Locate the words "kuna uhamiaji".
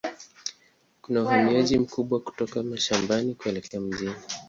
1.01-1.79